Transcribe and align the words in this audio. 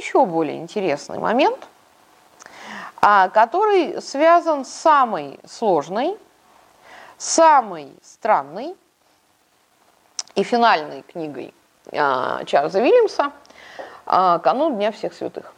еще 0.00 0.24
более 0.24 0.56
интересный 0.56 1.18
момент, 1.18 1.58
а, 3.00 3.28
который 3.28 4.00
связан 4.00 4.64
с 4.64 4.70
самой 4.70 5.38
сложной, 5.46 6.18
самой 7.18 7.92
странной 8.02 8.74
и 10.34 10.42
финальной 10.42 11.02
книгой 11.02 11.54
а, 11.92 12.44
Чарльза 12.44 12.80
Вильямса 12.80 13.32
«Канун 14.06 14.76
Дня 14.76 14.90
всех 14.90 15.14
святых». 15.14 15.52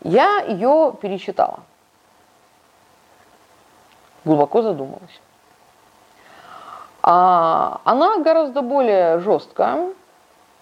Я 0.00 0.40
ее 0.40 0.94
перечитала. 1.00 1.60
Глубоко 4.24 4.62
задумалась. 4.62 5.20
А, 7.02 7.80
она 7.84 8.18
гораздо 8.18 8.62
более 8.62 9.18
жесткая, 9.20 9.92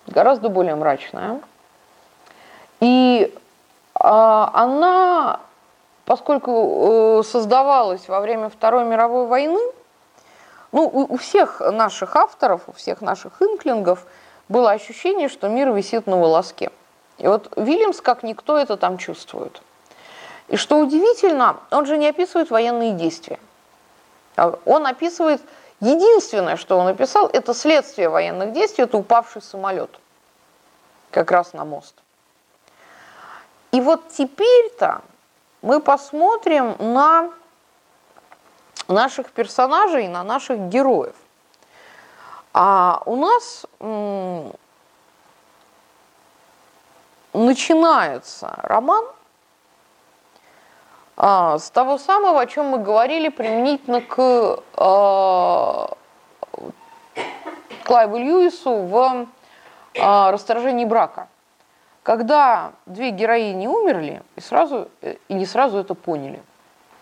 гораздо 0.07 0.49
более 0.49 0.75
мрачная. 0.75 1.41
И 2.81 3.33
а, 3.95 4.51
она, 4.55 5.41
поскольку 6.07 7.21
э, 7.21 7.23
создавалась 7.23 8.09
во 8.09 8.21
время 8.21 8.49
Второй 8.49 8.85
мировой 8.85 9.27
войны, 9.27 9.61
ну, 10.73 10.87
у, 10.87 11.17
всех 11.17 11.61
наших 11.61 12.17
авторов, 12.17 12.63
у 12.69 12.73
всех 12.73 13.01
наших 13.01 13.43
инклингов 13.43 14.07
было 14.49 14.71
ощущение, 14.71 15.29
что 15.29 15.49
мир 15.49 15.73
висит 15.73 16.07
на 16.07 16.17
волоске. 16.17 16.71
И 17.19 17.27
вот 17.27 17.53
Вильямс, 17.57 18.01
как 18.01 18.23
никто, 18.23 18.57
это 18.57 18.77
там 18.77 18.97
чувствует. 18.97 19.61
И 20.49 20.57
что 20.57 20.79
удивительно, 20.79 21.59
он 21.71 21.87
же 21.87 21.99
не 21.99 22.09
описывает 22.09 22.51
военные 22.51 22.93
действия. 22.93 23.39
А 24.37 24.59
он 24.65 24.87
описывает, 24.87 25.43
единственное, 25.81 26.57
что 26.57 26.79
он 26.79 26.87
описал, 26.87 27.29
это 27.33 27.53
следствие 27.53 28.09
военных 28.09 28.53
действий, 28.53 28.85
это 28.85 28.97
упавший 28.97 29.43
самолет. 29.43 29.91
Как 31.11 31.31
раз 31.31 31.53
на 31.53 31.65
мост. 31.65 31.95
И 33.73 33.81
вот 33.81 34.09
теперь-то 34.09 35.03
мы 35.63 35.81
посмотрим 35.81 36.77
на 36.79 37.31
наших 38.89 39.31
персонажей, 39.31 40.09
на 40.09 40.25
наших 40.25 40.59
героев. 40.69 41.15
А 42.53 43.03
у 43.07 43.17
нас 43.17 43.65
начинается 47.33 48.59
роман 48.63 49.05
а, 51.17 51.59
с 51.59 51.71
того 51.71 51.99
самого, 51.99 52.41
о 52.41 52.47
чем 52.47 52.67
мы 52.67 52.79
говорили 52.79 53.29
применительно 53.29 54.01
к 54.01 54.63
а, 54.75 55.91
Клайву 57.85 58.17
Льюису 58.17 58.73
в 58.73 59.27
а, 59.99 60.33
«Расторжении 60.33 60.85
брака». 60.85 61.29
Когда 62.11 62.73
две 62.87 63.13
героини 63.13 63.69
умерли, 63.69 64.21
и, 64.35 64.41
сразу, 64.41 64.89
и 65.01 65.33
не 65.33 65.47
сразу 65.47 65.79
это 65.79 65.95
поняли. 65.95 66.43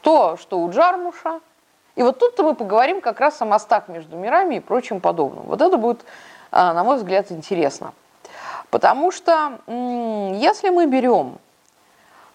То, 0.02 0.36
что 0.36 0.58
у 0.58 0.70
Джармуша, 0.70 1.40
и 1.94 2.02
вот 2.02 2.18
тут-то 2.18 2.42
мы 2.42 2.54
поговорим 2.54 3.00
как 3.00 3.18
раз 3.18 3.40
о 3.40 3.46
мостах 3.46 3.88
между 3.88 4.18
мирами 4.18 4.56
и 4.56 4.60
прочим 4.60 5.00
подобным. 5.00 5.44
Вот 5.44 5.62
это 5.62 5.78
будет, 5.78 6.04
на 6.52 6.84
мой 6.84 6.96
взгляд, 6.96 7.32
интересно. 7.32 7.94
Потому 8.68 9.10
что 9.10 9.60
если 9.66 10.68
мы 10.68 10.84
берем 10.84 11.38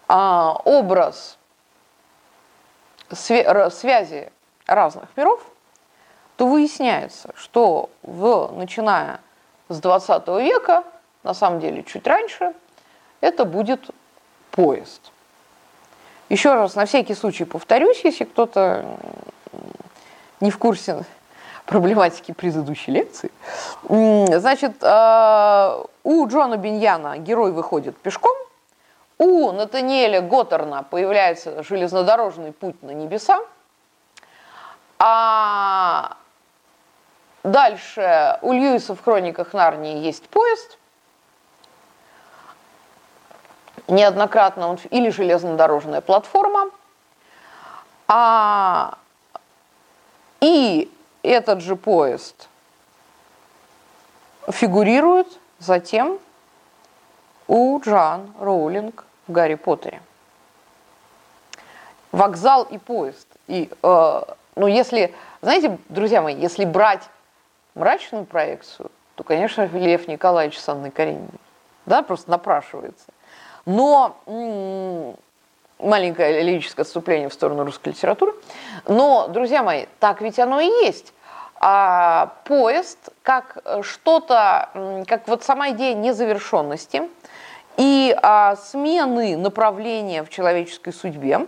а, 0.08 0.60
образ 0.64 1.38
связи 3.12 4.32
разных 4.66 5.16
миров, 5.16 5.40
то 6.34 6.48
выясняется, 6.48 7.30
что 7.36 7.88
в, 8.02 8.50
начиная 8.56 9.20
с 9.68 9.78
20 9.78 10.26
века, 10.42 10.82
на 11.22 11.34
самом 11.34 11.60
деле 11.60 11.84
чуть 11.84 12.04
раньше, 12.08 12.52
это 13.24 13.46
будет 13.46 13.90
поезд. 14.50 15.00
Еще 16.28 16.52
раз, 16.52 16.74
на 16.74 16.84
всякий 16.84 17.14
случай 17.14 17.44
повторюсь, 17.44 18.04
если 18.04 18.24
кто-то 18.24 18.84
не 20.40 20.50
в 20.50 20.58
курсе 20.58 21.04
проблематики 21.66 22.32
предыдущей 22.32 22.92
лекции. 22.92 23.30
Значит, 23.88 24.76
а, 24.82 25.84
у 26.02 26.26
Джона 26.26 26.56
Биньяна 26.58 27.16
герой 27.16 27.52
выходит 27.52 27.96
пешком, 27.96 28.36
у 29.16 29.52
Натаниэля 29.52 30.20
Готтерна 30.20 30.82
появляется 30.82 31.62
железнодорожный 31.62 32.52
путь 32.52 32.82
на 32.82 32.90
небеса, 32.90 33.40
а 34.98 36.16
дальше 37.42 38.38
у 38.42 38.52
Льюиса 38.52 38.94
в 38.94 39.02
хрониках 39.02 39.54
Нарнии 39.54 39.98
есть 39.98 40.28
поезд, 40.28 40.78
неоднократно 43.88 44.68
он, 44.68 44.78
или 44.90 45.10
железнодорожная 45.10 46.00
платформа, 46.00 46.70
а, 48.06 48.98
и 50.40 50.90
этот 51.22 51.62
же 51.62 51.76
поезд 51.76 52.48
фигурирует 54.50 55.26
затем 55.58 56.18
у 57.48 57.80
Джан 57.80 58.32
Роулинг 58.38 59.04
в 59.26 59.32
Гарри 59.32 59.54
Поттере. 59.54 60.02
Вокзал 62.12 62.64
и 62.64 62.78
поезд. 62.78 63.26
И, 63.48 63.70
э, 63.82 64.22
ну, 64.56 64.66
если, 64.66 65.14
знаете, 65.40 65.78
друзья 65.88 66.22
мои, 66.22 66.34
если 66.34 66.64
брать 66.64 67.02
мрачную 67.74 68.24
проекцию, 68.24 68.90
то, 69.14 69.24
конечно, 69.24 69.66
Лев 69.66 70.08
Николаевич 70.08 70.58
с 70.58 70.68
Анной 70.68 70.90
Карениной. 70.90 71.28
Да, 71.86 72.02
просто 72.02 72.30
напрашивается. 72.30 73.06
Но 73.66 74.16
маленькое 75.78 76.42
лирическое 76.42 76.84
отступление 76.84 77.28
в 77.28 77.34
сторону 77.34 77.64
русской 77.64 77.90
литературы. 77.90 78.34
Но, 78.86 79.28
друзья 79.28 79.62
мои, 79.62 79.86
так 80.00 80.20
ведь 80.20 80.38
оно 80.38 80.60
и 80.60 80.66
есть. 80.66 81.12
А 81.60 82.34
поезд 82.44 82.98
как 83.22 83.58
что-то, 83.82 84.68
как 85.06 85.26
вот 85.28 85.44
сама 85.44 85.70
идея 85.70 85.94
незавершенности 85.94 87.08
и 87.76 88.16
а, 88.22 88.56
смены 88.56 89.36
направления 89.36 90.22
в 90.22 90.28
человеческой 90.28 90.92
судьбе. 90.92 91.46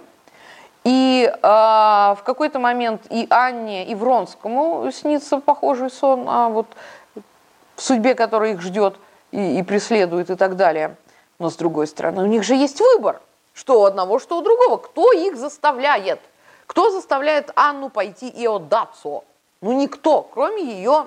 И 0.84 1.30
а, 1.42 2.16
в 2.18 2.22
какой-то 2.22 2.58
момент 2.58 3.02
и 3.10 3.26
Анне, 3.30 3.84
и 3.86 3.94
Вронскому 3.94 4.90
снится 4.92 5.38
похожий 5.38 5.90
сон 5.90 6.26
а 6.28 6.48
вот 6.48 6.66
в 7.74 7.82
судьбе, 7.82 8.14
которая 8.14 8.52
их 8.52 8.62
ждет 8.62 8.96
и, 9.32 9.58
и 9.58 9.62
преследует 9.62 10.30
и 10.30 10.36
так 10.36 10.56
далее. 10.56 10.96
Но 11.38 11.50
с 11.50 11.56
другой 11.56 11.86
стороны, 11.86 12.22
у 12.22 12.26
них 12.26 12.42
же 12.42 12.54
есть 12.54 12.80
выбор– 12.80 13.20
что 13.56 13.80
у 13.80 13.84
одного, 13.86 14.18
что 14.18 14.38
у 14.38 14.42
другого. 14.42 14.76
Кто 14.76 15.12
их 15.12 15.36
заставляет? 15.36 16.20
Кто 16.66 16.90
заставляет 16.90 17.50
Анну 17.56 17.88
пойти 17.88 18.28
и 18.28 18.46
отдаться? 18.46 19.22
Ну, 19.62 19.72
никто, 19.72 20.22
кроме 20.22 20.62
ее 20.62 21.06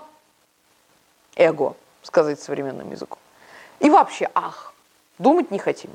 эго, 1.35 1.75
сказать 2.01 2.41
современным 2.41 2.89
языком. 2.91 3.19
И 3.79 3.89
вообще, 3.89 4.29
ах, 4.33 4.73
думать 5.19 5.51
не 5.51 5.59
хотим. 5.59 5.91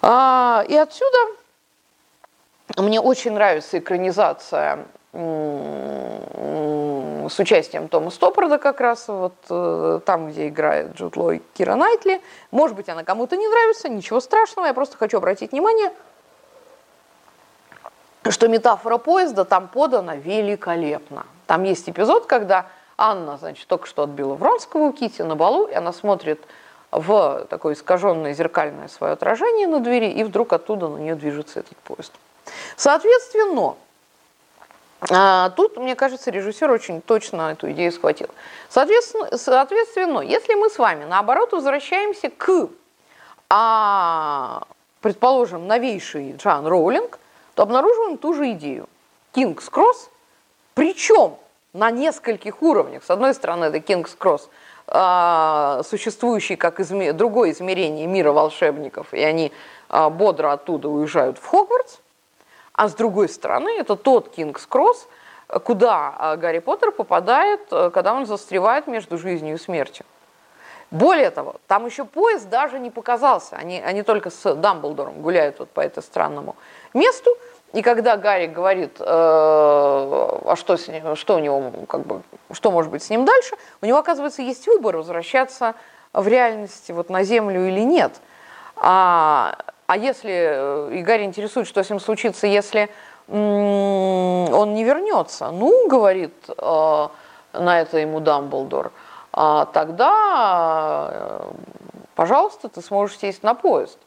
А, 0.00 0.64
и 0.66 0.74
отсюда 0.74 1.18
мне 2.78 2.98
очень 3.00 3.32
нравится 3.32 3.78
экранизация 3.78 4.86
с 7.28 7.38
участием 7.38 7.88
Тома 7.88 8.10
Стоппорда 8.10 8.58
как 8.58 8.80
раз, 8.80 9.08
вот 9.08 9.34
э, 9.50 10.00
там, 10.04 10.30
где 10.30 10.48
играет 10.48 10.94
Джуд 10.94 11.16
Ло 11.16 11.32
и 11.32 11.38
Кира 11.54 11.74
Найтли. 11.74 12.20
Может 12.50 12.76
быть, 12.76 12.88
она 12.88 13.04
кому-то 13.04 13.36
не 13.36 13.46
нравится, 13.46 13.88
ничего 13.88 14.20
страшного, 14.20 14.66
я 14.66 14.74
просто 14.74 14.96
хочу 14.96 15.18
обратить 15.18 15.52
внимание, 15.52 15.92
что 18.28 18.48
метафора 18.48 18.98
поезда 18.98 19.44
там 19.44 19.68
подана 19.68 20.16
великолепно. 20.16 21.26
Там 21.46 21.64
есть 21.64 21.88
эпизод, 21.88 22.26
когда 22.26 22.66
Анна, 22.96 23.38
значит, 23.38 23.66
только 23.66 23.86
что 23.86 24.02
отбила 24.02 24.34
Вронского 24.34 24.82
у 24.82 24.92
Кити 24.92 25.22
на 25.22 25.36
балу, 25.36 25.66
и 25.66 25.74
она 25.74 25.92
смотрит 25.92 26.42
в 26.90 27.46
такое 27.48 27.74
искаженное 27.74 28.34
зеркальное 28.34 28.88
свое 28.88 29.12
отражение 29.12 29.66
на 29.66 29.80
двери, 29.80 30.10
и 30.10 30.24
вдруг 30.24 30.52
оттуда 30.52 30.88
на 30.88 30.96
нее 30.96 31.14
движется 31.14 31.60
этот 31.60 31.76
поезд. 31.78 32.12
Соответственно, 32.76 33.76
а, 35.00 35.50
тут, 35.50 35.76
мне 35.76 35.94
кажется, 35.94 36.30
режиссер 36.30 36.70
очень 36.70 37.00
точно 37.00 37.52
эту 37.52 37.70
идею 37.70 37.92
схватил. 37.92 38.28
Соответственно, 38.68 39.36
соответственно 39.36 40.20
если 40.20 40.54
мы 40.54 40.70
с 40.70 40.78
вами, 40.78 41.04
наоборот, 41.04 41.52
возвращаемся 41.52 42.30
к, 42.30 42.68
а, 43.48 44.64
предположим, 45.00 45.66
новейший 45.66 46.32
Джан 46.32 46.66
Роулинг, 46.66 47.18
то 47.54 47.62
обнаруживаем 47.62 48.18
ту 48.18 48.34
же 48.34 48.52
идею. 48.52 48.88
Кингс 49.32 49.68
Кросс, 49.68 50.10
причем 50.74 51.36
на 51.72 51.90
нескольких 51.90 52.62
уровнях. 52.62 53.04
С 53.04 53.10
одной 53.10 53.34
стороны, 53.34 53.66
это 53.66 53.78
Кингс 53.78 54.14
Кросс, 54.16 54.48
а, 54.88 55.82
существующий 55.84 56.56
как 56.56 56.80
изме... 56.80 57.12
другое 57.12 57.52
измерение 57.52 58.06
мира 58.06 58.32
волшебников, 58.32 59.14
и 59.14 59.22
они 59.22 59.52
а, 59.88 60.10
бодро 60.10 60.52
оттуда 60.52 60.88
уезжают 60.88 61.38
в 61.38 61.46
Хогвартс. 61.46 61.98
А 62.78 62.88
с 62.88 62.94
другой 62.94 63.28
стороны, 63.28 63.70
это 63.70 63.96
тот 63.96 64.28
Кингс 64.28 64.64
Кросс, 64.64 65.08
куда 65.64 66.14
а, 66.16 66.36
Гарри 66.36 66.60
Поттер 66.60 66.92
попадает, 66.92 67.60
э, 67.72 67.90
когда 67.92 68.14
он 68.14 68.24
застревает 68.24 68.86
между 68.86 69.18
жизнью 69.18 69.56
и 69.56 69.58
смертью. 69.58 70.06
Более 70.92 71.30
того, 71.30 71.56
там 71.66 71.86
еще 71.86 72.04
поезд 72.04 72.48
даже 72.48 72.78
не 72.78 72.90
показался. 72.92 73.56
Они, 73.56 73.80
они 73.80 74.04
только 74.04 74.30
с 74.30 74.54
Дамблдором 74.54 75.22
гуляют 75.22 75.58
вот 75.58 75.70
по 75.70 75.80
этому 75.80 76.04
странному 76.04 76.54
месту. 76.94 77.36
И 77.72 77.82
когда 77.82 78.16
Гарри 78.16 78.46
говорит, 78.46 79.00
э, 79.00 79.04
а 79.04 80.54
что, 80.56 80.76
с 80.76 80.86
ним, 80.86 81.16
что 81.16 81.34
у 81.34 81.40
него, 81.40 81.72
как 81.88 82.06
бы, 82.06 82.22
что 82.52 82.70
может 82.70 82.92
быть 82.92 83.02
с 83.02 83.10
ним 83.10 83.24
дальше, 83.24 83.56
у 83.82 83.86
него, 83.86 83.98
оказывается, 83.98 84.42
есть 84.42 84.68
выбор, 84.68 84.98
возвращаться 84.98 85.74
в 86.12 86.28
реальности 86.28 86.92
вот 86.92 87.10
на 87.10 87.24
Землю 87.24 87.66
или 87.66 87.80
нет. 87.80 88.12
А, 88.76 89.58
а 89.88 89.96
если, 89.96 90.30
э, 90.30 90.90
и 90.96 91.02
Гарри 91.02 91.24
интересует, 91.24 91.66
что 91.66 91.82
с 91.82 91.88
ним 91.88 91.98
случится, 91.98 92.46
если 92.46 92.90
он 93.26 94.74
не 94.74 94.84
вернется, 94.84 95.50
ну, 95.50 95.88
говорит 95.88 96.34
э, 96.46 97.08
на 97.54 97.80
это 97.80 97.96
ему 97.96 98.20
Дамблдор, 98.20 98.92
а 99.32 99.64
тогда, 99.64 101.08
э, 101.10 101.50
пожалуйста, 102.14 102.68
ты 102.68 102.82
сможешь 102.82 103.18
сесть 103.18 103.42
на 103.42 103.54
поезд. 103.54 103.98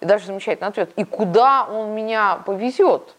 И 0.00 0.04
дальше 0.04 0.26
замечательный 0.26 0.68
ответ. 0.68 0.90
И 0.96 1.04
куда 1.04 1.64
он 1.64 1.94
меня 1.94 2.42
повезет? 2.44 3.14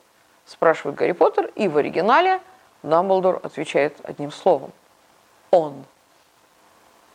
Спрашивает 0.46 0.98
Гарри 0.98 1.14
Поттер. 1.14 1.48
И 1.56 1.68
в 1.68 1.78
оригинале 1.78 2.42
Дамблдор 2.84 3.40
отвечает 3.42 3.98
одним 4.04 4.32
словом. 4.32 4.72
Он. 5.50 5.84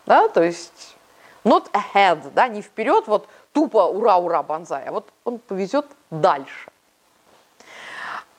Да, 0.06 0.28
то 0.28 0.42
есть 0.42 0.95
not 1.46 1.70
ahead, 1.72 2.30
да, 2.34 2.48
не 2.48 2.62
вперед, 2.62 3.06
вот 3.06 3.28
тупо 3.52 3.86
ура-ура, 3.86 4.42
банзай, 4.42 4.84
а 4.84 4.92
вот 4.92 5.08
он 5.24 5.38
повезет 5.38 5.86
дальше. 6.10 6.70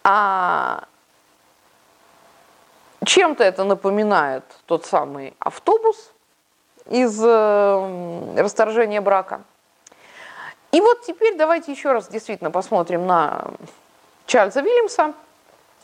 А 0.03 0.83
чем-то 3.05 3.43
это 3.43 3.63
напоминает 3.63 4.43
тот 4.65 4.85
самый 4.85 5.35
автобус 5.39 6.11
из 6.85 7.19
э, 7.23 8.33
расторжения 8.37 9.01
брака– 9.01 9.41
и 10.71 10.81
вот 10.81 11.01
теперь 11.01 11.35
давайте 11.35 11.71
еще 11.71 11.91
раз 11.91 12.07
действительно 12.07 12.51
посмотрим 12.51 13.07
на 13.07 13.45
Чарльза 14.25 14.61
Вильямса 14.61 15.13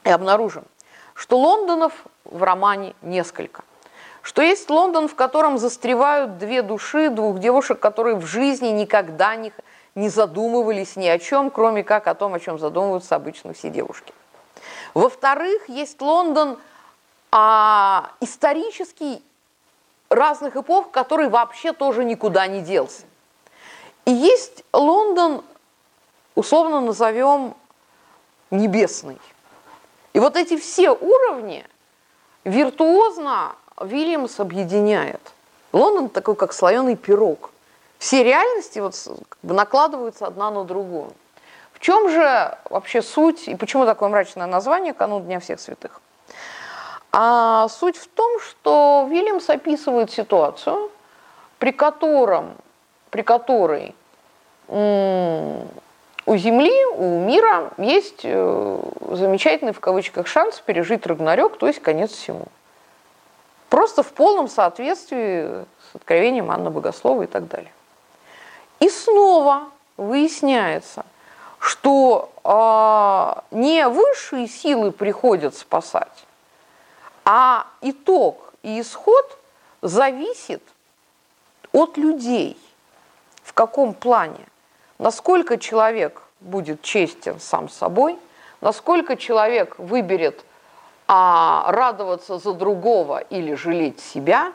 и 0.03 0.09
обнаружим, 0.09 0.65
что 1.13 1.39
Лондонов 1.39 1.93
в 2.25 2.43
романе 2.43 2.93
несколько. 3.01 3.63
Что 4.23 4.41
есть 4.41 4.69
Лондон, 4.69 5.09
в 5.09 5.15
котором 5.15 5.57
застревают 5.57 6.37
две 6.37 6.61
души, 6.61 7.09
двух 7.09 7.39
девушек, 7.39 7.79
которые 7.79 8.15
в 8.15 8.25
жизни 8.25 8.69
никогда 8.69 9.35
не, 9.35 9.51
не 9.95 10.07
задумывались 10.07 10.95
ни 10.95 11.07
о 11.07 11.19
чем, 11.19 11.51
кроме 11.51 11.83
как 11.83 12.07
о 12.07 12.15
том, 12.15 12.33
о 12.33 12.39
чем 12.39 12.57
задумываются 12.57 13.17
обычно 13.17 13.51
все 13.53 13.69
девушки. 13.69 14.13
Во-вторых, 14.93 15.67
есть 15.67 16.01
Лондон 16.01 16.57
а, 17.33 18.11
исторический 18.21 19.21
разных 20.09 20.55
эпох, 20.55 20.91
который 20.91 21.27
вообще 21.27 21.73
тоже 21.73 22.05
никуда 22.05 22.47
не 22.47 22.61
делся. 22.61 23.03
И 24.05 24.11
есть 24.11 24.63
Лондон, 24.71 25.43
условно 26.35 26.79
назовем, 26.79 27.55
небесный. 28.51 29.19
И 30.13 30.19
вот 30.19 30.37
эти 30.37 30.55
все 30.55 30.91
уровни 30.91 31.65
виртуозно 32.45 33.55
Вильямс 33.81 34.39
объединяет. 34.39 35.21
Лондон 35.71 36.09
такой, 36.09 36.35
как 36.35 36.53
слоеный 36.53 36.95
пирог. 36.95 37.51
Все 37.97 38.23
реальности 38.23 38.79
вот 38.79 38.95
накладываются 39.41 40.27
одна 40.27 40.51
на 40.51 40.63
другую. 40.63 41.11
В 41.73 41.79
чем 41.79 42.09
же 42.09 42.57
вообще 42.69 43.01
суть 43.01 43.47
и 43.47 43.55
почему 43.55 43.85
такое 43.85 44.09
мрачное 44.09 44.47
название 44.47 44.93
«Канун 44.93 45.23
Дня 45.23 45.39
всех 45.39 45.59
святых»? 45.59 46.01
А 47.11 47.67
суть 47.69 47.97
в 47.97 48.07
том, 48.07 48.39
что 48.39 49.07
Вильямс 49.09 49.49
описывает 49.49 50.11
ситуацию, 50.11 50.91
при 51.59 51.71
котором 51.71 52.55
при 53.13 53.21
которой 53.21 53.93
у 54.67 55.67
Земли, 56.25 56.85
у 56.95 57.19
мира 57.19 57.69
есть 57.77 58.21
э, 58.23 58.79
замечательный 59.11 59.71
в 59.71 59.79
кавычках 59.79 60.25
шанс 60.25 60.59
пережить 60.61 61.05
Рагнарёк, 61.05 61.59
то 61.59 61.67
есть 61.67 61.79
конец 61.79 62.11
всему. 62.11 62.47
Просто 63.73 64.03
в 64.03 64.13
полном 64.13 64.49
соответствии 64.49 65.65
с 65.91 65.95
откровением 65.95 66.51
Анны 66.51 66.69
Богослова 66.69 67.23
и 67.23 67.25
так 67.25 67.47
далее. 67.47 67.71
И 68.79 68.87
снова 68.87 69.63
выясняется, 69.97 71.07
что 71.57 72.29
э, 72.43 73.55
не 73.55 73.87
высшие 73.87 74.47
силы 74.47 74.91
приходят 74.91 75.55
спасать, 75.55 76.25
а 77.25 77.65
итог 77.81 78.53
и 78.61 78.79
исход 78.79 79.39
зависит 79.81 80.61
от 81.71 81.97
людей– 81.97 82.55
в 83.43 83.53
каком 83.53 83.95
плане? 83.95 84.45
Насколько 84.99 85.57
человек 85.57 86.21
будет 86.41 86.83
честен 86.83 87.39
сам 87.39 87.69
собой, 87.69 88.19
насколько 88.61 89.17
человек 89.17 89.79
выберет 89.79 90.45
а, 91.07 91.65
радоваться 91.67 92.37
за 92.37 92.53
другого 92.53 93.19
или 93.19 93.53
жалеть 93.55 93.99
себя, 93.99 94.53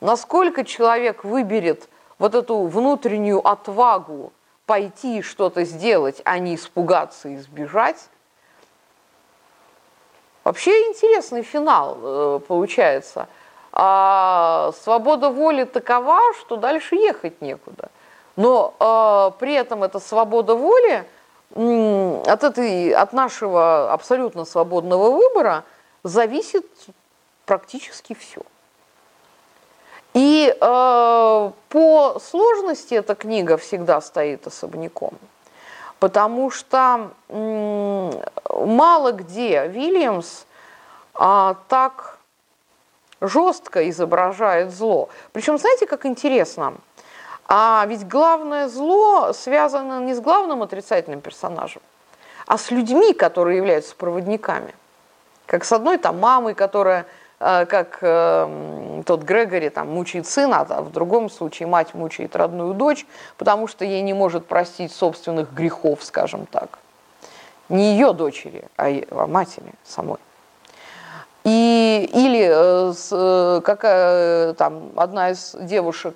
насколько 0.00 0.64
человек 0.64 1.24
выберет 1.24 1.88
вот 2.18 2.34
эту 2.34 2.62
внутреннюю 2.66 3.46
отвагу 3.46 4.32
пойти 4.66 5.22
что-то 5.22 5.64
сделать, 5.64 6.20
а 6.24 6.38
не 6.38 6.54
испугаться 6.54 7.28
и 7.28 7.36
сбежать. 7.38 8.08
Вообще 10.44 10.70
интересный 10.88 11.42
финал 11.42 11.98
э, 12.00 12.40
получается. 12.46 13.28
А 13.72 14.72
свобода 14.82 15.30
воли 15.30 15.64
такова, 15.64 16.20
что 16.40 16.56
дальше 16.56 16.96
ехать 16.96 17.40
некуда. 17.40 17.90
Но 18.36 18.74
э, 18.78 19.38
при 19.38 19.54
этом 19.54 19.82
эта 19.82 20.00
свобода 20.00 20.54
воли 20.54 21.04
от, 21.54 22.44
этой, 22.44 22.92
от 22.92 23.12
нашего 23.12 23.92
абсолютно 23.92 24.44
свободного 24.44 25.10
выбора 25.10 25.64
зависит 26.02 26.66
практически 27.46 28.14
все. 28.14 28.42
И 30.14 30.54
э, 30.54 31.50
по 31.68 32.18
сложности 32.20 32.94
эта 32.94 33.14
книга 33.14 33.56
всегда 33.56 34.00
стоит 34.00 34.46
особняком, 34.46 35.14
потому 35.98 36.50
что 36.50 37.10
э, 37.28 38.10
мало 38.50 39.12
где 39.12 39.68
Вильямс 39.68 40.44
э, 41.14 41.54
так 41.68 42.18
жестко 43.20 43.88
изображает 43.88 44.72
зло. 44.72 45.08
Причем, 45.32 45.58
знаете, 45.58 45.86
как 45.86 46.06
интересно– 46.06 46.74
а 47.48 47.86
ведь 47.88 48.06
главное 48.06 48.68
зло 48.68 49.32
связано 49.32 50.00
не 50.04 50.14
с 50.14 50.20
главным 50.20 50.62
отрицательным 50.62 51.22
персонажем, 51.22 51.80
а 52.46 52.58
с 52.58 52.70
людьми, 52.70 53.14
которые 53.14 53.56
являются 53.56 53.96
проводниками. 53.96 54.74
Как 55.46 55.64
с 55.64 55.72
одной 55.72 55.96
там 55.96 56.20
мамой, 56.20 56.52
которая, 56.52 57.06
э, 57.40 57.64
как 57.64 57.98
э, 58.02 59.02
тот 59.06 59.22
Грегори, 59.22 59.70
там 59.70 59.88
мучает 59.88 60.26
сына, 60.26 60.66
а 60.68 60.82
в 60.82 60.92
другом 60.92 61.30
случае 61.30 61.68
мать 61.68 61.94
мучает 61.94 62.36
родную 62.36 62.74
дочь, 62.74 63.06
потому 63.38 63.66
что 63.66 63.86
ей 63.86 64.02
не 64.02 64.12
может 64.12 64.46
простить 64.46 64.92
собственных 64.92 65.54
грехов, 65.54 66.04
скажем 66.04 66.44
так. 66.44 66.78
Не 67.70 67.92
ее 67.92 68.12
дочери, 68.12 68.64
а, 68.76 68.88
а 69.10 69.26
матери 69.26 69.72
самой. 69.84 70.18
И, 71.44 72.10
или 72.12 72.46
э, 72.46 72.92
с, 72.92 73.62
какая, 73.64 74.52
там, 74.52 74.90
одна 74.96 75.30
из 75.30 75.56
девушек 75.58 76.14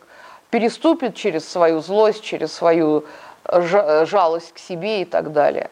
переступит 0.52 1.16
через 1.16 1.48
свою 1.48 1.80
злость, 1.80 2.22
через 2.22 2.52
свою 2.52 3.06
жалость 3.48 4.52
к 4.52 4.58
себе 4.58 5.00
и 5.00 5.04
так 5.06 5.32
далее. 5.32 5.70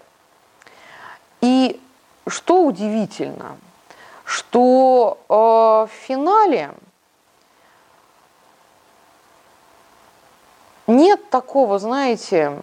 И 1.42 1.78
что 2.26 2.62
удивительно, 2.64 3.58
что 4.24 5.18
э, 5.28 5.34
в 5.34 5.90
финале 6.06 6.70
нет 10.86 11.28
такого, 11.28 11.78
знаете, 11.78 12.56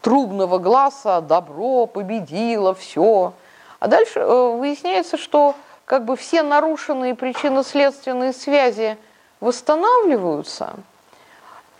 трубного 0.00 0.56
глаза, 0.56 1.20
добро 1.20 1.84
победило, 1.84 2.74
все. 2.74 3.34
А 3.78 3.88
дальше 3.88 4.20
э, 4.20 4.56
выясняется, 4.56 5.18
что 5.18 5.54
как 5.84 6.06
бы 6.06 6.16
все 6.16 6.42
нарушенные 6.42 7.14
причинно-следственные 7.14 8.32
связи 8.32 8.96
восстанавливаются– 9.40 10.76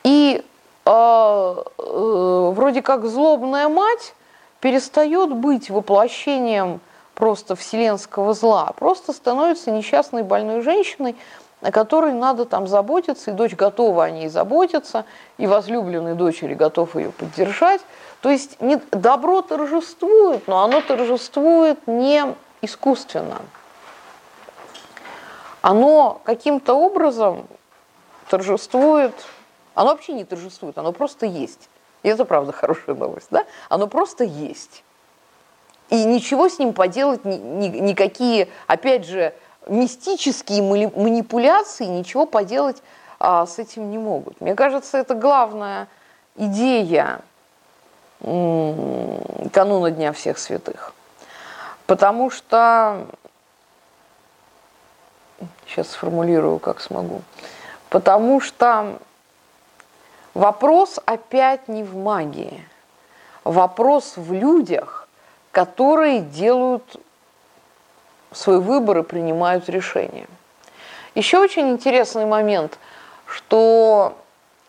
и 0.04 0.42
э, 0.84 0.90
э, 0.90 2.52
вроде 2.54 2.82
как 2.82 3.06
злобная 3.06 3.68
мать 3.68 4.14
перестает 4.60 5.32
быть 5.34 5.70
воплощением 5.70 6.80
просто 7.14 7.56
вселенского 7.56 8.34
зла, 8.34 8.72
просто 8.78 9.12
становится 9.12 9.70
несчастной 9.70 10.22
больной 10.22 10.62
женщиной, 10.62 11.16
о 11.60 11.70
которой 11.70 12.12
надо 12.12 12.44
там 12.44 12.66
заботиться, 12.66 13.30
и 13.30 13.34
дочь 13.34 13.54
готова 13.54 14.04
о 14.04 14.10
ней 14.10 14.28
заботиться, 14.28 15.04
и 15.38 15.46
возлюбленный 15.46 16.14
дочери 16.14 16.54
готов 16.54 16.96
ее 16.96 17.10
поддержать. 17.12 17.80
То 18.20 18.30
есть 18.30 18.60
не, 18.60 18.80
добро 18.90 19.42
торжествует, 19.42 20.46
но 20.48 20.64
оно 20.64 20.80
торжествует 20.80 21.86
не 21.86 22.24
искусственно. 22.62 23.42
Оно 25.60 26.20
каким-то 26.24 26.74
образом 26.74 27.46
торжествует, 28.28 29.14
оно 29.74 29.90
вообще 29.90 30.12
не 30.12 30.24
торжествует, 30.24 30.78
оно 30.78 30.92
просто 30.92 31.26
есть. 31.26 31.68
И 32.02 32.08
это, 32.08 32.24
правда, 32.24 32.52
хорошая 32.52 32.96
новость, 32.96 33.28
да? 33.30 33.46
Оно 33.68 33.86
просто 33.86 34.24
есть. 34.24 34.82
И 35.90 36.04
ничего 36.04 36.48
с 36.48 36.58
ним 36.58 36.72
поделать, 36.72 37.24
ни, 37.24 37.36
ни, 37.36 37.68
никакие, 37.68 38.48
опять 38.66 39.06
же, 39.06 39.34
мистические 39.68 40.62
манипуляции, 40.62 41.84
ничего 41.84 42.26
поделать 42.26 42.82
а, 43.18 43.46
с 43.46 43.58
этим 43.58 43.90
не 43.90 43.98
могут. 43.98 44.40
Мне 44.40 44.54
кажется, 44.54 44.98
это 44.98 45.14
главная 45.14 45.86
идея 46.36 47.20
кануна 48.20 49.90
Дня 49.90 50.12
всех 50.12 50.38
святых. 50.38 50.94
Потому 51.86 52.30
что, 52.30 53.06
сейчас 55.66 55.90
сформулирую, 55.90 56.58
как 56.58 56.80
смогу, 56.80 57.22
потому 57.90 58.40
что 58.40 58.98
вопрос 60.34 60.98
опять 61.04 61.68
не 61.68 61.82
в 61.82 61.96
магии, 61.96 62.64
вопрос 63.44 64.14
в 64.16 64.32
людях, 64.32 65.08
которые 65.50 66.20
делают 66.20 66.84
свой 68.32 68.60
выбор 68.60 68.98
и 68.98 69.02
принимают 69.02 69.68
решения. 69.68 70.26
Еще 71.14 71.38
очень 71.38 71.70
интересный 71.70 72.24
момент, 72.24 72.78
что 73.26 74.16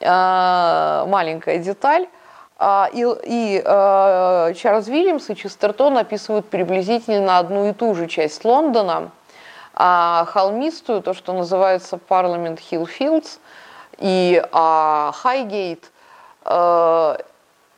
э, 0.01 1.05
маленькая 1.07 1.59
деталь, 1.59 2.07
э, 2.59 2.85
и, 2.91 3.05
и 3.23 3.61
э, 3.63 4.53
Чарльз 4.55 4.87
Вильямс 4.87 5.29
и 5.29 5.35
Честертон 5.35 5.97
описывают 5.97 6.49
приблизительно 6.49 7.37
одну 7.37 7.69
и 7.69 7.73
ту 7.73 7.95
же 7.95 8.07
часть 8.07 8.43
Лондона, 8.43 9.11
а 9.73 10.25
холмистую, 10.25 11.01
то, 11.01 11.13
что 11.13 11.31
называется 11.31 11.97
Hill 12.69 12.87
Fields, 12.99 13.39
и 13.97 14.43
а, 14.51 15.11
Хайгейт, 15.13 15.91
э, 16.45 17.17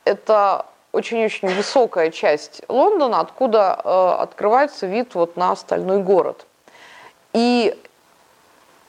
это 0.05 0.65
очень-очень 0.91 1.49
высокая 1.49 2.09
часть 2.09 2.61
Лондона, 2.69 3.19
откуда 3.19 3.79
э, 3.83 4.21
открывается 4.21 4.85
вид 4.85 5.13
вот 5.13 5.35
на 5.35 5.51
остальной 5.51 6.01
город. 6.01 6.45
И 7.33 7.77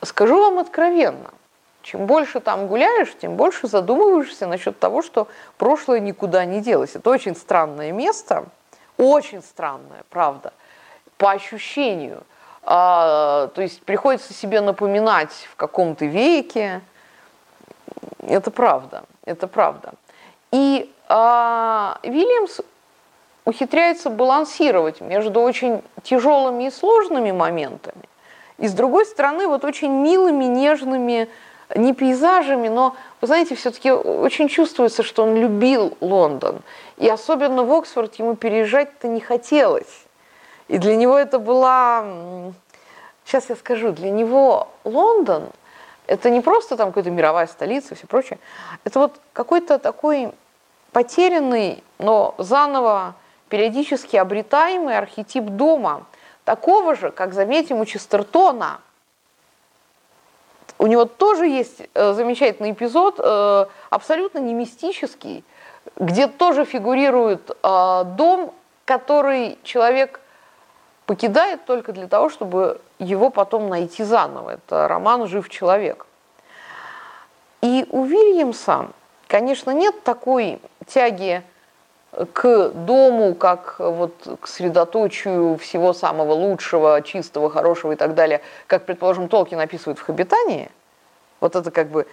скажу 0.02 0.38
вам 0.38 0.58
откровенно, 0.58 1.30
чем 1.82 2.06
больше 2.06 2.40
там 2.40 2.68
гуляешь, 2.68 3.12
тем 3.20 3.34
больше 3.34 3.66
задумываешься 3.66 4.46
насчет 4.46 4.78
того, 4.78 5.02
что 5.02 5.26
прошлое 5.58 5.98
никуда 5.98 6.44
не 6.44 6.60
делось. 6.60 6.94
Это 6.94 7.10
очень 7.10 7.34
странное 7.34 7.90
место, 7.92 8.46
очень 8.98 9.42
странное, 9.42 10.04
правда, 10.10 10.52
по 11.18 11.32
ощущению. 11.32 12.22
А, 12.62 13.48
то 13.48 13.62
есть 13.62 13.82
приходится 13.82 14.32
себе 14.32 14.60
напоминать 14.60 15.48
в 15.50 15.56
каком-то 15.56 16.04
веке. 16.04 16.80
Это 18.26 18.50
правда, 18.50 19.04
это 19.24 19.46
правда. 19.46 19.92
И 20.50 20.92
а 21.08 21.98
Вильямс 22.02 22.60
ухитряется 23.44 24.10
балансировать 24.10 25.00
между 25.00 25.40
очень 25.40 25.82
тяжелыми 26.02 26.64
и 26.64 26.70
сложными 26.70 27.30
моментами, 27.30 28.02
и 28.58 28.66
с 28.66 28.72
другой 28.72 29.06
стороны 29.06 29.46
вот 29.46 29.64
очень 29.64 29.90
милыми, 29.90 30.44
нежными, 30.46 31.28
не 31.74 31.94
пейзажами, 31.94 32.68
но, 32.68 32.96
вы 33.20 33.26
знаете, 33.28 33.54
все-таки 33.54 33.92
очень 33.92 34.48
чувствуется, 34.48 35.02
что 35.02 35.24
он 35.24 35.36
любил 35.36 35.96
Лондон. 36.00 36.62
И 36.96 37.08
особенно 37.08 37.64
в 37.64 37.72
Оксфорд 37.72 38.14
ему 38.16 38.34
переезжать-то 38.34 39.08
не 39.08 39.20
хотелось. 39.20 40.04
И 40.68 40.78
для 40.78 40.96
него 40.96 41.18
это 41.18 41.38
была, 41.38 42.04
сейчас 43.24 43.48
я 43.50 43.56
скажу, 43.56 43.92
для 43.92 44.10
него 44.10 44.68
Лондон– 44.82 45.50
это 46.06 46.30
не 46.30 46.40
просто 46.40 46.76
там 46.76 46.88
какая-то 46.88 47.10
мировая 47.10 47.46
столица 47.46 47.94
и 47.94 47.96
все 47.96 48.06
прочее, 48.06 48.38
это 48.84 48.98
вот 48.98 49.20
какой-то 49.32 49.78
такой 49.78 50.32
потерянный, 50.92 51.82
но 51.98 52.34
заново 52.38 53.14
периодически 53.48 54.16
обретаемый 54.16 54.96
архетип 54.96 55.44
дома, 55.44 56.06
такого 56.44 56.94
же, 56.94 57.10
как, 57.10 57.34
заметим, 57.34 57.80
у 57.80 57.84
Честертона. 57.84 58.80
У 60.78 60.86
него 60.86 61.06
тоже 61.06 61.46
есть 61.46 61.82
э, 61.94 62.12
замечательный 62.12 62.72
эпизод, 62.72 63.16
э, 63.18 63.66
абсолютно 63.90 64.38
не 64.38 64.52
мистический, 64.52 65.44
где 65.96 66.26
тоже 66.26 66.64
фигурирует 66.64 67.50
э, 67.50 68.04
дом, 68.16 68.52
который 68.84 69.58
человек 69.62 70.20
покидает 71.06 71.64
только 71.64 71.92
для 71.92 72.08
того, 72.08 72.28
чтобы 72.28 72.80
его 72.98 73.30
потом 73.30 73.68
найти 73.68 74.04
заново. 74.04 74.54
Это 74.54 74.88
роман 74.88 75.26
«Жив 75.26 75.48
человек». 75.48 76.06
И 77.62 77.86
у 77.90 78.04
Вильямса 78.04 78.88
Конечно, 79.28 79.70
нет 79.72 80.02
такой 80.04 80.60
тяги 80.86 81.42
к 82.32 82.68
дому, 82.70 83.34
как 83.34 83.76
вот 83.78 84.38
к 84.40 84.46
средоточию 84.46 85.58
всего 85.58 85.92
самого 85.92 86.32
лучшего, 86.32 87.02
чистого, 87.02 87.50
хорошего 87.50 87.92
и 87.92 87.96
так 87.96 88.14
далее, 88.14 88.40
как, 88.66 88.86
предположим, 88.86 89.28
Толкин 89.28 89.58
описывает 89.60 89.98
в 89.98 90.02
«Хоббитании», 90.02 90.70
вот 91.40 91.56
это 91.56 91.70
как 91.70 91.88
бы, 91.88 92.06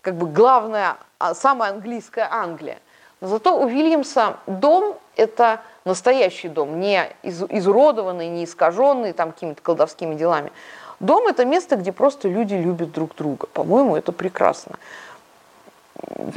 как 0.00 0.14
бы 0.14 0.26
главная, 0.26 0.96
а, 1.18 1.34
самая 1.34 1.72
английская 1.72 2.28
Англия. 2.30 2.78
Но 3.20 3.26
зато 3.28 3.60
у 3.60 3.66
Вильямса 3.66 4.36
дом– 4.46 4.96
это 5.16 5.60
настоящий 5.88 6.48
дом, 6.48 6.78
не 6.78 7.10
изуродованный, 7.22 8.28
не 8.28 8.44
искаженный 8.44 9.12
там 9.12 9.32
какими-то 9.32 9.60
колдовскими 9.60 10.14
делами. 10.14 10.52
Дом– 11.00 11.26
это 11.28 11.44
место, 11.44 11.76
где 11.76 11.92
просто 11.92 12.28
люди 12.28 12.54
любят 12.54 12.92
друг 12.92 13.14
друга. 13.16 13.46
По-моему, 13.46 13.96
это 13.96 14.12
прекрасно 14.12 14.78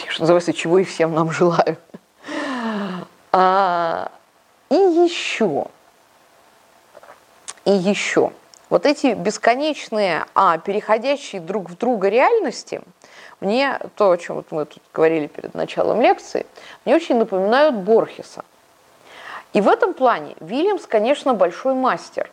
что 0.10 0.22
называется, 0.22 0.54
чего 0.54 0.80
и 0.80 0.84
всем 0.84 1.14
нам 1.14 1.32
желаю. 1.32 1.78
А, 3.32 4.12
и 4.70 4.76
еще, 4.76 5.68
и 7.66 7.72
еще, 7.72 8.32
вот 8.70 8.86
эти 8.86 9.14
бесконечные, 9.14 10.26
а 10.36 10.58
переходящие 10.58 11.42
друг 11.42 11.70
в 11.70 11.78
друга 11.78 12.10
реальности, 12.10 12.82
мне 13.40 13.80
то, 13.96 14.12
о 14.12 14.18
чем 14.18 14.38
вот 14.38 14.52
мы 14.52 14.66
тут 14.66 14.84
говорили 14.94 15.28
перед 15.28 15.54
началом 15.54 16.02
лекции, 16.02 16.46
мне 16.86 16.96
очень 16.96 17.16
напоминают 17.16 17.76
Борхеса. 17.76 18.44
И 19.54 19.62
в 19.62 19.68
этом 19.68 19.94
плане 19.94 20.36
Вильямс, 20.40 20.86
конечно, 20.86 21.34
большой 21.34 21.74
мастер. 21.74 22.32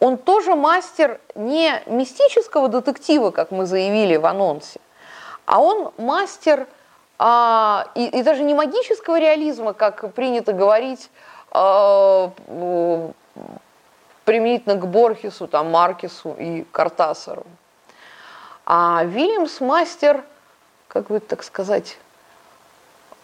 Он 0.00 0.16
тоже 0.16 0.54
мастер 0.54 1.20
не 1.34 1.82
мистического 1.86 2.68
детектива, 2.68 3.30
как 3.30 3.50
мы 3.50 3.66
заявили 3.66 4.16
в 4.16 4.24
анонсе, 4.26 4.80
а 5.44 5.60
он 5.60 5.92
мастер 5.98 6.66
а, 7.18 7.86
и, 7.94 8.06
и 8.06 8.22
даже 8.22 8.42
не 8.44 8.54
магического 8.54 9.20
реализма, 9.20 9.74
как 9.74 10.14
принято 10.14 10.54
говорить 10.54 11.10
а, 11.50 12.30
применительно 14.24 14.76
к 14.76 14.86
Борхесу, 14.86 15.46
там, 15.46 15.70
Маркесу 15.70 16.34
и 16.38 16.64
Картасару. 16.72 17.44
А 18.64 19.04
Вильямс 19.04 19.60
мастер, 19.60 20.24
как 20.88 21.08
бы 21.08 21.20
так 21.20 21.42
сказать, 21.42 21.98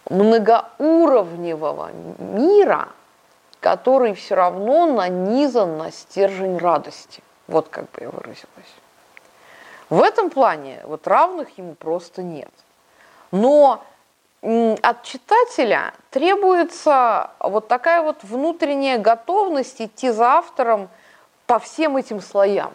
многоуровневого 0.09 1.89
мира, 2.19 2.89
который 3.67 4.13
все 4.13 4.35
равно 4.35 4.85
нанизан 4.85 5.77
на 5.77 5.91
стержень 5.91 6.57
радости. 6.57 7.21
Вот 7.47 7.67
как 7.67 7.83
бы 7.91 8.03
я 8.03 8.09
выразилась. 8.09 8.73
В 9.89 10.01
этом 10.01 10.29
плане 10.29 10.79
вот 10.85 11.05
равных 11.05 11.57
ему 11.57 11.75
просто 11.75 12.23
нет. 12.23 12.49
Но 13.31 13.83
от 14.41 15.03
читателя 15.03 15.93
требуется 16.11 17.31
вот 17.41 17.67
такая 17.67 18.01
вот 18.03 18.23
внутренняя 18.23 18.99
готовность 18.99 19.81
идти 19.81 20.11
за 20.11 20.37
автором 20.37 20.87
по 21.45 21.59
всем 21.59 21.97
этим 21.97 22.21
слоям. 22.21 22.71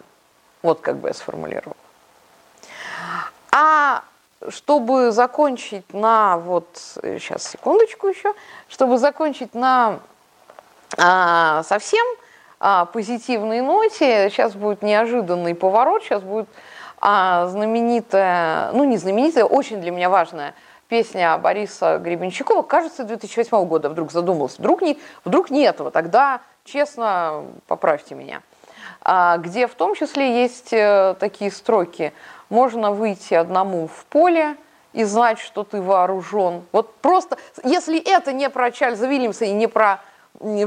Вот 0.61 0.81
как 0.81 0.97
бы 0.97 1.07
я 1.07 1.15
сформулировала. 1.15 1.75
А 3.51 4.03
чтобы 4.49 5.11
закончить 5.11 5.91
на 5.91 6.37
вот 6.37 6.67
сейчас 7.01 7.49
секундочку 7.49 8.09
еще, 8.09 8.35
чтобы 8.67 8.99
закончить 8.99 9.55
на 9.55 9.99
а, 10.97 11.63
совсем 11.63 12.05
а, 12.59 12.85
позитивной 12.85 13.61
ноте, 13.61 14.29
сейчас 14.29 14.53
будет 14.53 14.81
неожиданный 14.81 15.55
поворот, 15.55 16.03
сейчас 16.03 16.21
будет 16.21 16.47
а 17.05 17.47
знаменитая, 17.47 18.71
ну 18.71 18.85
не 18.85 18.95
знаменитая, 18.95 19.43
очень 19.43 19.81
для 19.81 19.91
меня 19.91 20.09
важная 20.09 20.55
песня 20.87 21.37
Бориса 21.37 21.97
Гребенщикова, 21.97 22.61
кажется, 22.61 23.03
2008 23.03 23.65
года 23.65 23.89
вдруг 23.89 24.13
задумался. 24.13 24.61
Вдруг 24.61 24.81
не, 24.81 24.97
вдруг 25.25 25.49
не 25.49 25.63
этого, 25.63 25.91
тогда, 25.91 26.39
честно, 26.63 27.43
поправьте 27.67 28.15
меня. 28.15 28.41
А, 29.01 29.37
где 29.37 29.67
в 29.67 29.75
том 29.75 29.95
числе 29.95 30.43
есть 30.43 30.71
э, 30.71 31.15
такие 31.19 31.51
строки. 31.51 32.13
Можно 32.49 32.91
выйти 32.91 33.33
одному 33.33 33.87
в 33.87 34.05
поле 34.05 34.55
и 34.93 35.03
знать, 35.03 35.39
что 35.39 35.65
ты 35.65 35.81
вооружен. 35.81 36.63
Вот 36.71 36.95
просто, 36.97 37.37
если 37.65 37.99
это 37.99 38.31
не 38.31 38.49
про 38.49 38.71
Чарльза 38.71 39.07
Вильямса 39.07 39.43
и 39.43 39.51
не 39.51 39.67
про 39.67 39.99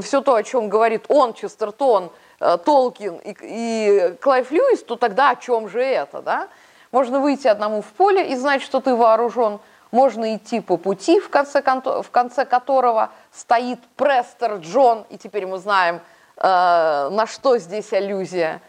все 0.01 0.21
то, 0.21 0.35
о 0.35 0.43
чем 0.43 0.69
говорит 0.69 1.05
он, 1.09 1.33
Честертон, 1.33 2.11
Э, 2.39 2.57
Толкин 2.63 3.17
и, 3.17 3.35
и 3.41 4.15
Клайв 4.21 4.51
Льюис, 4.51 4.83
то 4.83 4.95
тогда 4.95 5.31
о 5.31 5.35
чем 5.35 5.69
же 5.69 5.81
это, 5.81 6.21
да? 6.21 6.47
Можно 6.91 7.19
выйти 7.19 7.47
одному 7.47 7.81
в 7.81 7.87
поле 7.87 8.29
и 8.31 8.35
знать, 8.35 8.61
что 8.61 8.79
ты 8.79 8.95
вооружен. 8.95 9.59
Можно 9.91 10.35
идти 10.35 10.59
по 10.59 10.77
пути, 10.77 11.19
в 11.19 11.29
конце, 11.29 11.61
в 11.61 12.09
конце 12.11 12.45
которого 12.45 13.09
стоит 13.31 13.79
Престер 13.95 14.55
Джон, 14.55 15.05
и 15.09 15.17
теперь 15.17 15.47
мы 15.47 15.57
знаем, 15.57 16.01
э, 16.37 17.09
на 17.09 17.25
что 17.25 17.57
здесь 17.57 17.91
аллюзия. 17.91 18.61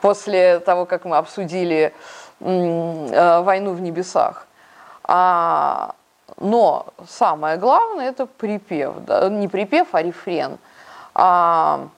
После 0.00 0.60
того, 0.60 0.84
как 0.84 1.04
мы 1.04 1.16
обсудили 1.16 1.94
э, 2.40 3.40
войну 3.40 3.72
в 3.72 3.80
небесах. 3.80 4.46
А, 5.04 5.94
но 6.38 6.86
самое 7.08 7.56
главное 7.56 8.08
это 8.08 8.26
припев, 8.26 8.94
да, 9.06 9.28
не 9.28 9.48
припев, 9.48 9.88
а 9.92 10.02
рефрен. 10.02 10.58
А, 11.14 11.88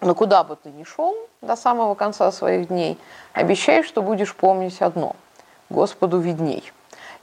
но 0.00 0.14
куда 0.14 0.44
бы 0.44 0.56
ты 0.56 0.70
ни 0.70 0.84
шел 0.84 1.16
до 1.40 1.56
самого 1.56 1.94
конца 1.94 2.30
своих 2.32 2.68
дней, 2.68 2.98
обещай, 3.32 3.82
что 3.82 4.02
будешь 4.02 4.34
помнить 4.34 4.80
одно– 4.82 5.16
Господу 5.70 6.18
видней. 6.18 6.72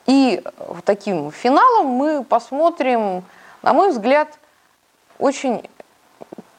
И 0.05 0.41
таким 0.85 1.31
финалом 1.31 1.87
мы 1.87 2.23
посмотрим, 2.23 3.23
на 3.61 3.73
мой 3.73 3.91
взгляд, 3.91 4.29
очень 5.19 5.69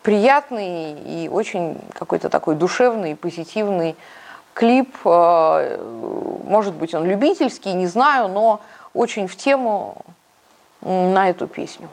приятный 0.03 0.93
и 0.93 1.29
очень 1.29 1.81
какой-то 1.95 2.29
такой 2.29 2.55
душевный, 2.55 3.17
позитивный 3.17 3.97
клип. 4.53 4.95
Э, 5.05 5.79
может 6.45 6.75
быть, 6.75 6.95
он 6.95 7.07
любительский, 7.07 7.73
не 7.73 7.87
знаю, 7.87 8.29
но 8.29 8.61
очень 8.95 9.26
в 9.26 9.37
тему 9.37 9.97
на 10.80 11.28
эту 11.30 11.47
песню. 11.47 11.88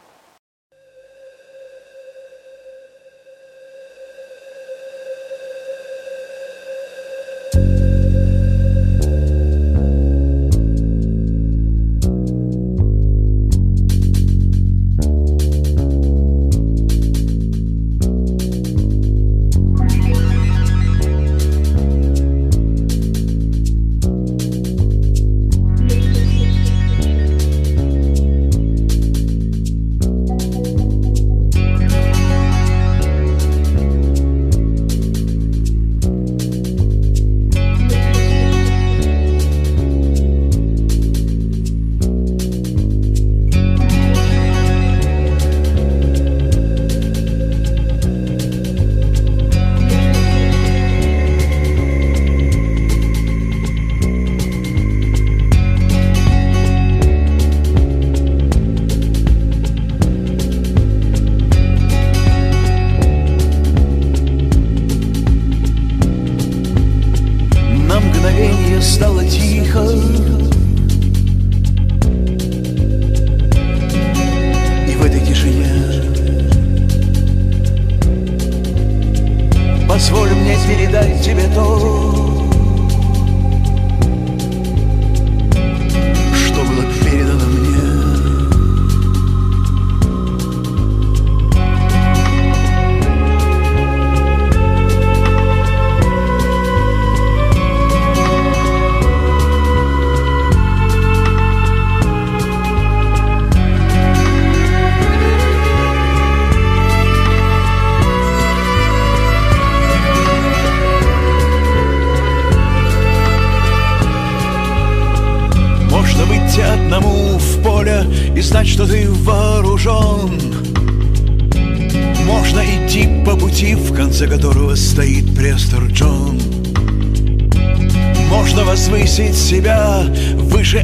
todo. 81.55 81.84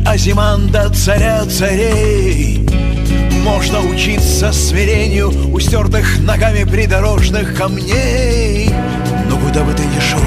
Азиманда, 0.05 0.89
царя 0.89 1.45
царей. 1.45 2.67
Можно 3.43 3.79
учиться 3.79 4.51
смирению 4.51 5.31
у 5.53 5.59
стертых 5.59 6.19
ногами 6.19 6.63
придорожных 6.63 7.55
камней. 7.55 8.69
Но 9.29 9.37
куда 9.37 9.63
бы 9.63 9.73
ты 9.73 9.83
ни 9.83 9.99
шел, 9.99 10.19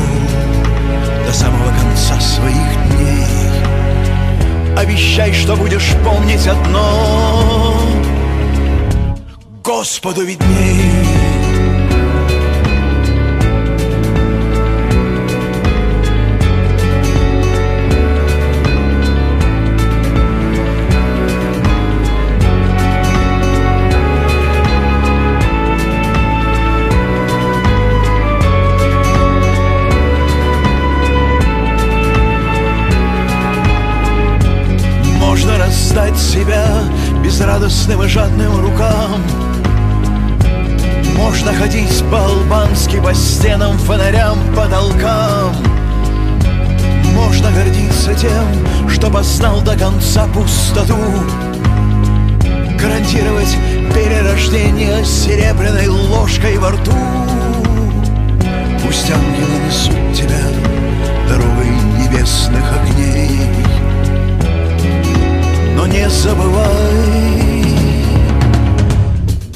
до 1.27 1.33
самого 1.33 1.71
конца 1.79 2.19
своих 2.21 2.57
дней, 2.97 3.27
обещай, 4.77 5.33
что 5.33 5.55
будешь 5.57 5.95
помнить 6.03 6.47
одно. 6.47 7.81
Господу 9.63 10.23
видней. 36.45 37.23
безрадостным 37.23 38.03
и 38.03 38.09
жадным 38.09 38.61
рукам. 38.61 39.23
Можно 41.17 41.55
ходить 41.55 42.05
по-албански 42.11 43.01
по 43.01 43.15
стенам, 43.15 43.79
фонарям, 43.79 44.37
потолкам 44.55 45.55
Можно 47.15 47.51
гордиться 47.53 48.15
тем, 48.15 48.89
что 48.89 49.11
познал 49.11 49.61
до 49.63 49.77
конца 49.77 50.27
пустоту. 50.27 50.99
Гарантировать 52.79 53.57
перерождение 53.95 55.05
серебряной 55.05 55.87
ложкой 55.87 56.59
во 56.59 56.71
рту. 56.71 56.93
Пусть 58.85 59.11
ангелы 59.11 59.67
несут 59.67 60.15
тебя 60.15 60.43
дорогой 61.29 61.71
небесных 61.99 62.65
огней 62.73 63.64
но 65.85 65.93
не 65.93 66.09
забывай. 66.09 67.65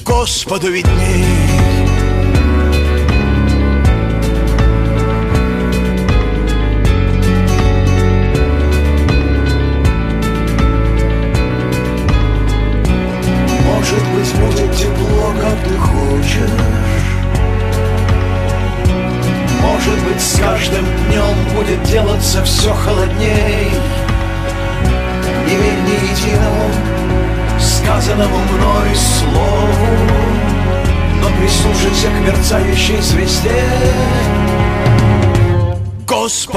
Господу 0.04 0.70
видней 0.70 1.67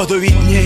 но 0.01 0.60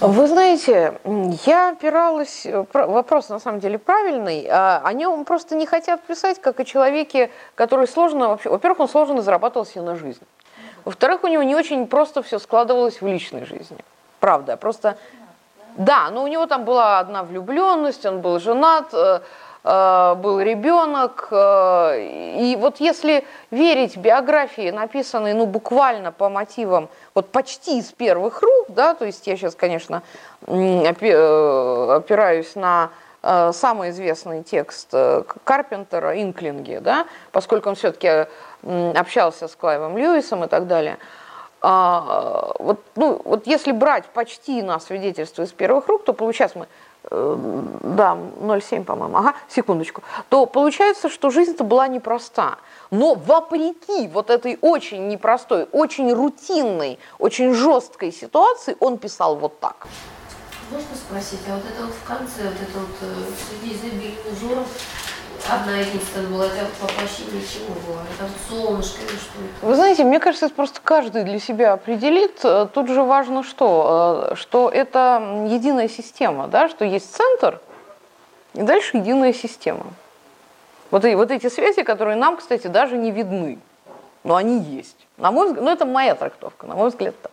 Вы 0.00 0.26
знаете, 0.26 0.98
я 1.46 1.70
опиралась, 1.70 2.44
э, 2.44 2.64
вопрос 2.72 3.28
на 3.28 3.38
самом 3.38 3.60
деле 3.60 3.78
правильный, 3.78 4.46
а 4.50 4.80
о 4.82 4.92
нем 4.92 5.24
просто 5.24 5.54
не 5.54 5.66
хотят 5.66 6.02
писать, 6.02 6.40
как 6.40 6.58
о 6.58 6.64
человеке, 6.64 7.30
который 7.54 7.86
сложно, 7.86 8.28
вообще, 8.28 8.48
во-первых, 8.48 8.80
он 8.80 8.88
сложно 8.88 9.22
зарабатывал 9.22 9.66
себе 9.66 9.82
на 9.82 9.94
жизнь. 9.94 10.22
Во-вторых, 10.84 11.22
у 11.22 11.28
него 11.28 11.42
не 11.44 11.54
очень 11.54 11.86
просто 11.86 12.22
все 12.22 12.38
складывалось 12.38 13.00
в 13.00 13.06
личной 13.06 13.44
жизни. 13.44 13.78
Правда, 14.18 14.56
просто... 14.56 14.98
Да, 15.76 16.10
но 16.10 16.24
у 16.24 16.26
него 16.26 16.46
там 16.46 16.64
была 16.64 16.98
одна 16.98 17.22
влюбленность, 17.22 18.04
он 18.04 18.20
был 18.20 18.40
женат, 18.40 18.92
Э, 18.92 19.20
был 19.68 20.40
ребенок. 20.40 21.28
Э, 21.30 22.00
и 22.38 22.56
вот 22.56 22.80
если 22.80 23.24
верить 23.50 23.98
биографии, 23.98 24.70
написанной 24.70 25.34
ну, 25.34 25.44
буквально 25.44 26.10
по 26.10 26.30
мотивам, 26.30 26.88
вот 27.14 27.30
почти 27.30 27.78
из 27.78 27.92
первых 27.92 28.40
рук, 28.40 28.66
да, 28.68 28.94
то 28.94 29.04
есть 29.04 29.26
я 29.26 29.36
сейчас, 29.36 29.54
конечно, 29.54 30.02
э, 30.46 30.86
опираюсь 30.88 32.54
на 32.54 32.90
самый 33.20 33.90
известный 33.90 34.44
текст 34.44 34.94
Карпентера 35.42 36.22
«Инклинги», 36.22 36.78
да, 36.80 37.04
поскольку 37.32 37.68
он 37.68 37.74
все-таки 37.74 38.28
общался 38.62 39.48
с 39.48 39.56
Клайвом 39.56 39.98
Льюисом 39.98 40.44
и 40.44 40.46
так 40.46 40.68
далее. 40.68 40.98
А, 41.60 42.52
вот, 42.60 42.80
ну, 42.94 43.20
вот 43.24 43.48
если 43.48 43.72
брать 43.72 44.06
почти 44.06 44.62
на 44.62 44.78
свидетельство 44.78 45.42
из 45.42 45.52
первых 45.52 45.88
рук, 45.88 46.04
то 46.04 46.12
получается 46.12 46.60
мы 46.60 46.68
Э, 46.68 46.87
да, 47.10 48.16
0,7, 48.40 48.84
по-моему, 48.84 49.16
ага, 49.16 49.34
секундочку, 49.48 50.02
то 50.28 50.46
получается, 50.46 51.08
что 51.08 51.30
жизнь-то 51.30 51.64
была 51.64 51.88
непроста. 51.88 52.58
Но 52.90 53.14
вопреки 53.14 54.08
вот 54.08 54.30
этой 54.30 54.58
очень 54.60 55.08
непростой, 55.08 55.66
очень 55.72 56.12
рутинной, 56.12 56.98
очень 57.18 57.54
жесткой 57.54 58.12
ситуации, 58.12 58.76
он 58.80 58.98
писал 58.98 59.36
вот 59.36 59.60
так. 59.60 59.86
Можно 60.70 60.96
спросить, 60.96 61.40
а 61.48 61.54
вот 61.54 61.64
это 61.64 61.86
вот 61.86 61.94
в 61.94 62.06
конце, 62.06 62.42
вот 62.44 62.60
это 62.60 62.78
вот 62.78 62.96
э, 63.00 63.14
среди 63.48 63.74
изобильных 63.74 64.18
журов, 64.38 64.66
одна 65.50 65.78
единственная 65.78 66.28
была, 66.28 66.46
это 66.46 66.66
воплощение 66.80 67.42
чего 67.42 67.74
было? 67.86 68.02
Это 68.02 68.30
солнышко 68.48 69.00
или 69.02 69.16
что 69.16 69.38
это? 69.38 69.66
Вы 69.66 69.74
знаете, 69.74 70.04
мне 70.04 70.20
кажется, 70.20 70.46
это 70.46 70.54
просто 70.54 70.80
каждый 70.82 71.24
для 71.24 71.38
себя 71.38 71.72
определит. 71.72 72.44
Э, 72.44 72.66
тут 72.72 72.88
же 72.88 73.02
важно 73.02 73.42
что? 73.42 74.30
Э, 74.30 74.34
что 74.34 74.68
это 74.68 75.46
единая 75.48 75.88
система, 75.88 76.48
да, 76.48 76.68
что 76.68 76.84
есть 76.84 77.14
центр, 77.14 77.60
и 78.54 78.62
дальше 78.62 78.98
единая 78.98 79.32
система. 79.32 79.86
Вот, 80.90 81.04
и, 81.04 81.14
вот 81.14 81.30
эти 81.30 81.48
связи, 81.48 81.82
которые 81.82 82.16
нам, 82.16 82.36
кстати, 82.36 82.66
даже 82.66 82.96
не 82.96 83.10
видны, 83.10 83.58
но 84.24 84.36
они 84.36 84.60
есть. 84.60 84.96
На 85.16 85.30
мой 85.30 85.48
взгляд, 85.48 85.64
ну 85.64 85.70
это 85.70 85.84
моя 85.84 86.14
трактовка, 86.14 86.66
на 86.66 86.74
мой 86.74 86.88
взгляд, 86.88 87.14
так. 87.20 87.32